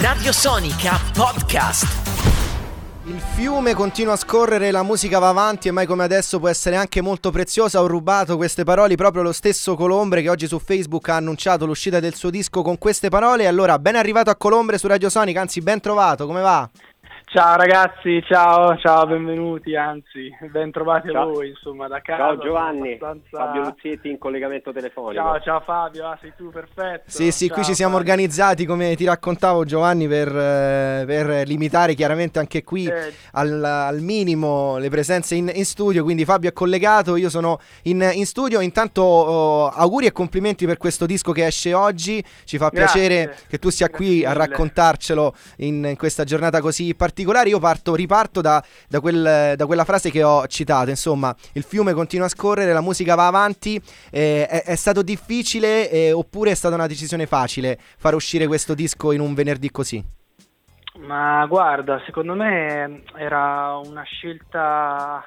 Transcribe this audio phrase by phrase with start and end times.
[0.00, 1.84] Radio Sonica Podcast.
[3.04, 6.76] Il fiume continua a scorrere, la musica va avanti e mai come adesso può essere
[6.76, 7.82] anche molto preziosa.
[7.82, 12.00] Ho rubato queste parole proprio lo stesso Colombre che oggi su Facebook ha annunciato l'uscita
[12.00, 13.46] del suo disco con queste parole.
[13.46, 16.68] Allora, ben arrivato a Colombre su Radio Sonic, anzi ben trovato, come va?
[17.32, 21.22] Ciao ragazzi, ciao, ciao, benvenuti, anzi, ben trovati ciao.
[21.22, 22.24] a voi, insomma, da casa.
[22.24, 23.38] Ciao Giovanni, abbastanza...
[23.38, 25.22] Fabio Luzzietti in collegamento telefonico.
[25.22, 27.04] Ciao, ciao Fabio, ah, sei tu, perfetto.
[27.06, 28.10] Sì, sì, ciao, qui ci siamo Fabio.
[28.10, 33.14] organizzati, come ti raccontavo Giovanni, per, eh, per limitare chiaramente anche qui eh.
[33.32, 38.10] al, al, minimo le presenze in, in, studio, quindi Fabio è collegato, io sono in,
[38.12, 42.68] in studio, intanto oh, auguri e complimenti per questo disco che esce oggi, ci fa
[42.68, 43.00] Grazie.
[43.00, 44.26] piacere che tu sia Grazie qui mille.
[44.26, 47.20] a raccontarcelo in, in questa giornata così particolare.
[47.22, 51.92] Io parto riparto da, da, quel, da, quella frase che ho citato, insomma, il fiume
[51.92, 56.54] continua a scorrere, la musica va avanti, eh, è, è, stato difficile eh, oppure è
[56.54, 60.04] stata una decisione facile far uscire questo disco in un venerdì così?
[60.98, 65.24] Ma guarda, secondo me era una scelta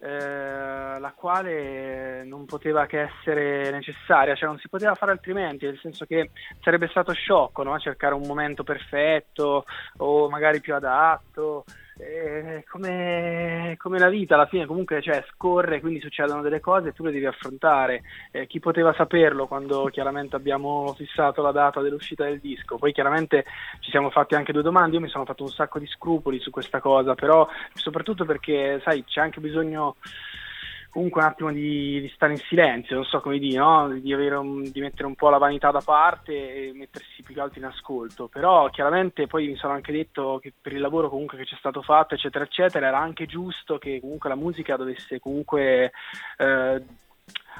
[0.00, 5.78] eh, la quale non poteva che essere necessaria, cioè non si poteva fare altrimenti, nel
[5.80, 7.78] senso che sarebbe stato sciocco no?
[7.78, 9.64] cercare un momento perfetto
[9.98, 11.64] o magari più adatto.
[12.00, 16.92] Eh, come, come, la vita alla fine comunque cioè, scorre, quindi succedono delle cose e
[16.92, 18.02] tu le devi affrontare.
[18.30, 22.78] Eh, chi poteva saperlo quando chiaramente abbiamo fissato la data dell'uscita del disco?
[22.78, 23.44] Poi chiaramente
[23.80, 26.50] ci siamo fatti anche due domande, io mi sono fatto un sacco di scrupoli su
[26.50, 29.96] questa cosa, però soprattutto perché sai c'è anche bisogno
[30.98, 33.88] comunque un attimo di, di, stare in silenzio, non so come dire, no?
[33.88, 37.60] di, un, di, mettere un po' la vanità da parte e mettersi più che altro
[37.60, 41.44] in ascolto, però chiaramente poi mi sono anche detto che per il lavoro comunque che
[41.44, 45.92] c'è stato fatto eccetera eccetera era anche giusto che comunque la musica dovesse comunque
[46.36, 46.82] eh,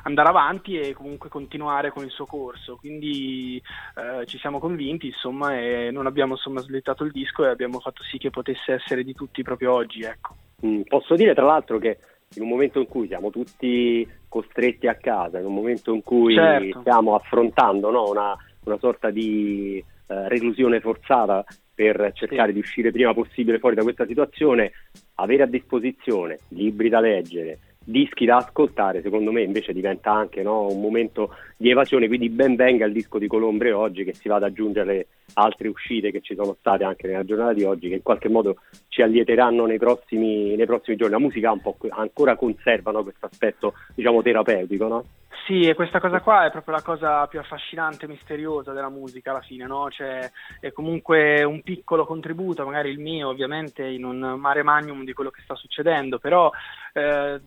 [0.02, 2.76] andare avanti e comunque continuare con il suo corso.
[2.76, 3.62] Quindi
[3.94, 8.02] eh, ci siamo convinti, insomma, e non abbiamo insomma slittato il disco e abbiamo fatto
[8.02, 10.02] sì che potesse essere di tutti proprio oggi.
[10.02, 10.34] Ecco.
[10.66, 11.98] Mm, posso dire tra l'altro che
[12.34, 16.34] in un momento in cui siamo tutti costretti a casa, in un momento in cui
[16.34, 16.80] certo.
[16.80, 21.44] stiamo affrontando no, una, una, sorta di eh, reclusione forzata
[21.74, 22.54] per cercare sì.
[22.54, 24.72] di uscire prima possibile fuori da questa situazione,
[25.14, 30.66] avere a disposizione libri da leggere, dischi da ascoltare, secondo me invece diventa anche no,
[30.66, 34.36] un momento di evasione, quindi ben venga il disco di Colombre oggi che si va
[34.36, 38.02] ad aggiungere altre uscite che ci sono state anche nella giornata di oggi che in
[38.02, 38.56] qualche modo
[38.88, 41.14] ci allieteranno nei prossimi, nei prossimi giorni.
[41.14, 41.54] La musica
[41.90, 45.04] ancora conserva no, questo aspetto diciamo terapeutico, no?
[45.46, 49.30] Sì, e questa cosa qua è proprio la cosa più affascinante e misteriosa della musica
[49.30, 49.88] alla fine, no?
[49.88, 55.14] Cioè, è comunque un piccolo contributo, magari il mio ovviamente in un mare magnum di
[55.14, 56.50] quello che sta succedendo, però
[56.92, 57.40] eh,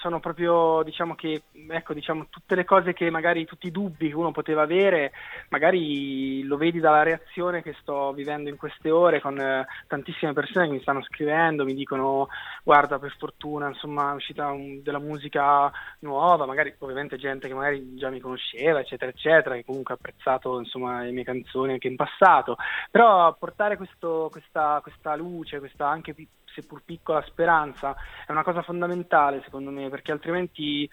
[0.00, 4.14] sono proprio diciamo che ecco diciamo tutte le cose che magari tutti i dubbi che
[4.14, 5.12] uno poteva avere
[5.48, 10.66] magari lo vedi dalla reazione che sto vivendo in queste ore con eh, tantissime persone
[10.66, 12.28] che mi stanno scrivendo mi dicono
[12.62, 17.94] guarda per fortuna insomma è uscita un, della musica nuova magari ovviamente gente che magari
[17.96, 21.96] già mi conosceva eccetera eccetera che comunque ha apprezzato insomma le mie canzoni anche in
[21.96, 22.56] passato
[22.90, 26.14] però portare questo, questa, questa luce questa anche
[26.54, 27.94] seppur piccola speranza
[28.26, 30.88] è una cosa fondamentale secondo me perché altrimenti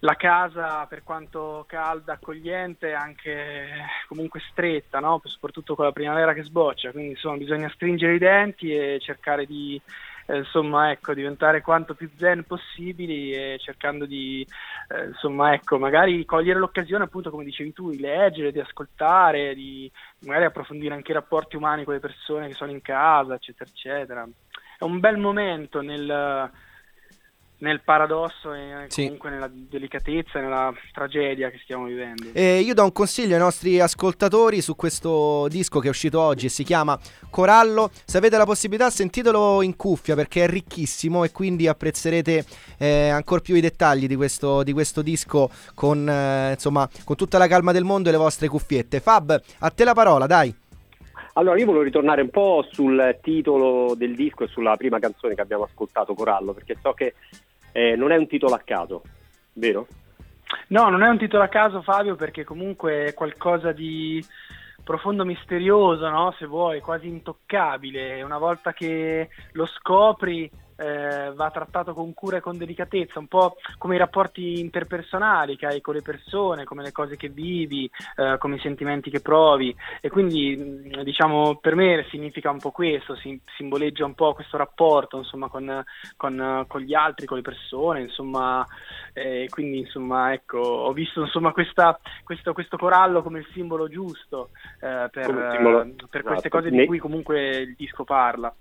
[0.00, 3.66] la casa per quanto calda, accogliente è anche
[4.08, 5.20] comunque stretta, no?
[5.24, 9.80] soprattutto con la primavera che sboccia, quindi insomma bisogna stringere i denti e cercare di
[10.26, 14.46] eh, insomma ecco diventare quanto più zen possibili e cercando di
[14.88, 19.90] eh, insomma ecco magari cogliere l'occasione appunto come dicevi tu di leggere, di ascoltare, di
[20.20, 24.28] magari approfondire anche i rapporti umani con le persone che sono in casa eccetera eccetera
[24.78, 26.50] è un bel momento nel,
[27.58, 29.04] nel paradosso e Sì.
[29.04, 32.28] comunque nella delicatezza e nella tragedia che stiamo vivendo.
[32.34, 36.50] E io do un consiglio ai nostri ascoltatori su questo disco che è uscito oggi
[36.50, 36.98] si chiama
[37.30, 37.90] Corallo.
[38.04, 42.44] Se avete la possibilità, sentitelo in cuffia perché è ricchissimo e quindi apprezzerete
[42.78, 47.38] eh, ancora più i dettagli di questo, di questo disco con, eh, insomma, con tutta
[47.38, 49.00] la calma del mondo e le vostre cuffiette.
[49.00, 50.54] Fab, a te la parola, dai.
[51.38, 55.42] Allora, io volevo ritornare un po' sul titolo del disco e sulla prima canzone che
[55.42, 57.14] abbiamo ascoltato, Corallo, perché so che
[57.72, 59.02] eh, non è un titolo a caso,
[59.52, 59.86] vero?
[60.68, 64.24] No, non è un titolo a caso Fabio perché comunque è qualcosa di
[64.82, 66.34] profondo misterioso, no?
[66.38, 68.22] se vuoi, quasi intoccabile.
[68.22, 73.56] Una volta che lo scopri eh, va trattato con cura e con delicatezza, un po'
[73.78, 78.36] come i rapporti interpersonali che hai con le persone, come le cose che vivi, eh,
[78.38, 83.38] come i sentimenti che provi e quindi diciamo per me significa un po' questo, si,
[83.56, 85.84] simboleggia un po' questo rapporto insomma con,
[86.16, 88.64] con, con gli altri, con le persone, insomma,
[89.12, 94.50] eh, quindi insomma ecco ho visto insomma questa, questo, questo, corallo come il simbolo giusto
[94.80, 96.48] eh, per, simbolo, per queste esatto.
[96.48, 98.54] cose di cui comunque il disco parla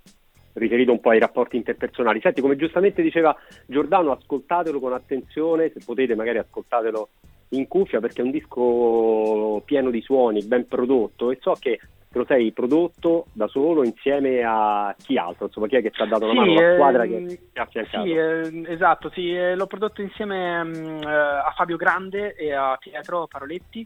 [0.55, 2.19] riferito un po' ai rapporti interpersonali.
[2.21, 3.35] Senti, come giustamente diceva
[3.65, 7.09] Giordano, ascoltatelo con attenzione, se potete magari ascoltatelo
[7.49, 11.79] in cuffia perché è un disco pieno di suoni, ben prodotto e so che
[12.15, 16.01] te lo sei prodotto da solo insieme a chi altro, insomma chi è che ti
[16.01, 18.03] ha dato una sì, mano, la squadra eh, che ti ha affiancato?
[18.05, 23.27] Sì, eh, esatto, sì, eh, l'ho prodotto insieme um, a Fabio Grande e a Pietro
[23.27, 23.85] Paroletti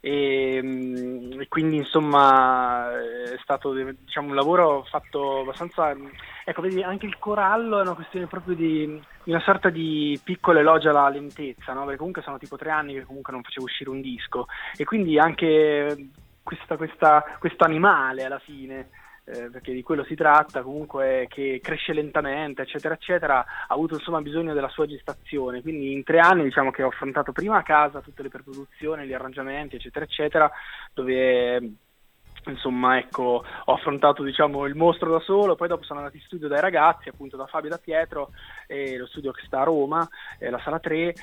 [0.00, 5.94] e, mm, e, quindi insomma è stato diciamo, un lavoro fatto abbastanza
[6.44, 10.90] ecco vedi anche il corallo è una questione proprio di, una sorta di piccolo elogio
[10.90, 11.82] alla lentezza no?
[11.82, 14.46] perché comunque sono tipo tre anni che comunque non facevo uscire un disco
[14.76, 16.10] e quindi anche
[16.42, 18.88] questo animale alla fine
[19.30, 24.22] eh, perché di quello si tratta, comunque che cresce lentamente, eccetera, eccetera, ha avuto insomma
[24.22, 25.60] bisogno della sua gestazione.
[25.60, 29.12] Quindi in tre anni diciamo che ho affrontato prima a casa tutte le preproduzioni, gli
[29.12, 30.50] arrangiamenti, eccetera, eccetera,
[30.94, 31.72] dove
[32.46, 36.48] insomma ecco ho affrontato diciamo il mostro da solo poi dopo sono andati in studio
[36.48, 38.30] dai ragazzi appunto da Fabio e da Pietro
[38.66, 40.08] e lo studio che sta a Roma
[40.38, 41.14] la sala 3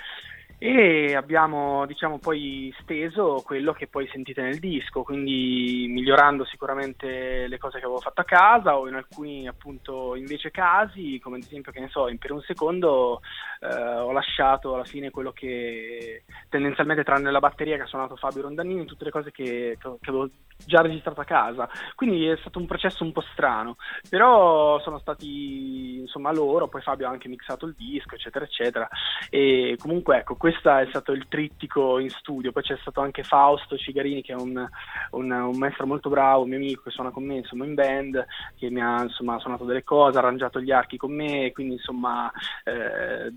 [0.67, 7.59] e abbiamo diciamo poi steso quello che poi sentite nel disco quindi migliorando sicuramente le
[7.59, 11.71] cose che avevo fatto a casa o in alcuni appunto invece casi come ad esempio
[11.71, 13.21] che ne so in per un secondo
[13.59, 18.41] eh, ho lasciato alla fine quello che tendenzialmente tranne la batteria che ha suonato Fabio
[18.41, 21.69] Rondanini tutte le cose che, che avevo già registrato a casa.
[21.95, 23.75] Quindi è stato un processo un po' strano.
[24.09, 28.87] Però sono stati insomma loro poi Fabio ha anche mixato il disco eccetera eccetera.
[29.29, 33.77] E comunque ecco questo è stato il trittico in studio, poi c'è stato anche Fausto
[33.77, 34.67] Cigarini che è un,
[35.11, 38.25] un, un maestro molto bravo, un mio amico che suona con me insomma in band,
[38.57, 42.31] che mi ha insomma suonato delle cose, arrangiato gli archi con me, quindi insomma
[42.63, 43.31] eh,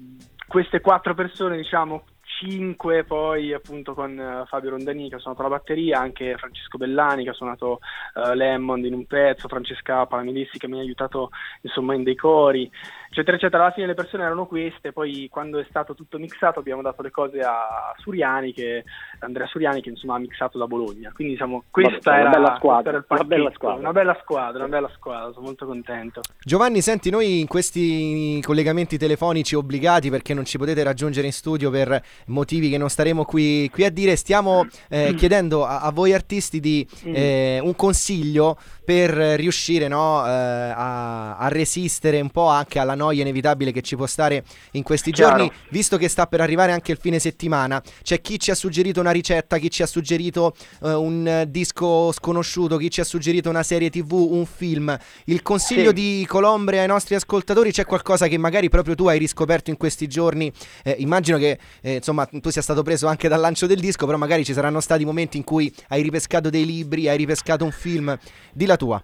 [0.47, 2.05] queste quattro persone diciamo
[2.39, 7.25] 5 poi appunto con uh, Fabio Rondani che ha suonato la batteria, anche Francesco Bellani
[7.25, 7.81] che ha suonato
[8.15, 11.31] uh, Lemond in un pezzo, Francesca Palamidessi che mi ha aiutato
[11.63, 12.71] insomma in dei cori,
[13.11, 13.65] eccetera eccetera.
[13.65, 17.11] Alla fine le persone erano queste, poi quando è stato tutto mixato abbiamo dato le
[17.11, 18.85] cose a Suriani, che,
[19.21, 21.11] Andrea Suriani che insomma ha mixato da Bologna.
[21.13, 23.79] Quindi diciamo questa Vabbè, era, una bella squadra, era una bella squadra.
[23.81, 26.21] Una bella squadra, una bella squadra, sono molto contento.
[26.41, 31.71] Giovanni, senti, noi in questi collegamenti telefonici obbligati perché non ci potete raggiungere in studio
[31.71, 35.17] per motivi che non staremo qui, qui a dire, stiamo eh, mm.
[35.17, 37.13] chiedendo a, a, voi artisti di mm.
[37.15, 38.57] eh, un consiglio
[38.89, 43.97] per riuscire no, eh, a, a, resistere un po' anche alla noia inevitabile che ci
[43.97, 45.37] può stare in questi Chiaro.
[45.37, 47.83] giorni, visto che sta per arrivare anche il fine settimana.
[48.03, 52.79] C'è chi ci ha suggerito una ricetta, chi ci ha suggerito uh, un disco sconosciuto,
[52.79, 54.97] chi ci ha suggerito una serie tv, un film.
[55.27, 55.93] Il consiglio sì.
[55.93, 60.07] di Colombre ai nostri ascoltatori c'è qualcosa che magari proprio tu hai riscoperto in questi
[60.07, 60.51] giorni.
[60.83, 64.17] Eh, immagino che eh, insomma tu sia stato preso anche dal lancio del disco, però
[64.17, 68.19] magari ci saranno stati momenti in cui hai ripescato dei libri, hai ripescato un film.
[68.51, 69.03] Di la tua.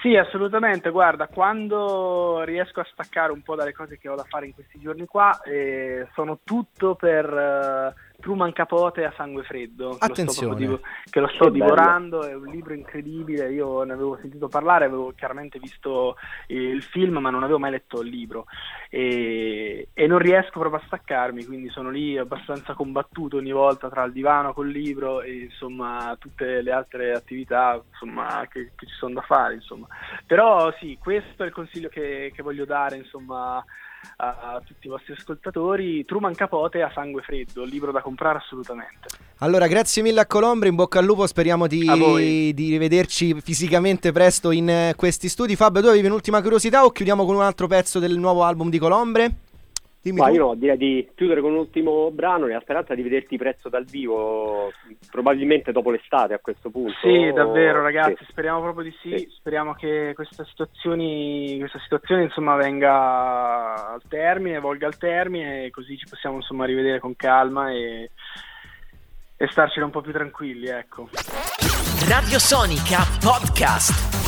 [0.00, 0.90] Sì, assolutamente.
[0.90, 4.78] Guarda, quando riesco a staccare un po' dalle cose che ho da fare in questi
[4.78, 7.94] giorni qua, eh, sono tutto per eh,
[8.26, 9.96] Truman Capote a sangue freddo.
[10.00, 10.56] Attenzione.
[10.56, 13.52] Che lo sto, che lo sto divorando, è un libro incredibile.
[13.52, 16.16] Io ne avevo sentito parlare, avevo chiaramente visto
[16.48, 18.46] il film, ma non avevo mai letto il libro.
[18.90, 24.02] E, e non riesco proprio a staccarmi, quindi sono lì abbastanza combattuto ogni volta tra
[24.02, 29.14] il divano col libro e insomma tutte le altre attività insomma, che, che, ci sono
[29.14, 29.54] da fare.
[29.54, 29.86] Insomma.
[30.26, 32.96] Però sì, questo è il consiglio che, che voglio dare.
[32.96, 33.64] Insomma,
[34.16, 36.04] a tutti i vostri ascoltatori.
[36.04, 39.08] Truman Capote a sangue freddo, libro da comprare assolutamente.
[39.38, 44.50] Allora, grazie mille a Colombre, in bocca al lupo, speriamo di, di rivederci fisicamente presto
[44.50, 45.56] in eh, questi studi.
[45.56, 48.78] Fabio, tu avevi un'ultima curiosità o chiudiamo con un altro pezzo del nuovo album di
[48.78, 49.34] Colombre?
[50.06, 50.34] Dimmi Ma tu.
[50.34, 53.84] io no, direi di chiudere con un ultimo brano nella speranza di vederti prezzo dal
[53.84, 54.70] vivo,
[55.10, 56.94] probabilmente dopo l'estate a questo punto.
[57.02, 58.30] Sì, davvero ragazzi, sì.
[58.30, 59.18] speriamo proprio di sì.
[59.18, 59.28] sì.
[59.36, 66.06] speriamo che questa situazione, questa situazione insomma venga al termine, volga al termine, così ci
[66.08, 68.12] possiamo insomma rivedere con calma e,
[69.36, 71.08] e starcene un po' più tranquilli, ecco.
[72.06, 74.25] Radio Sonica Podcast.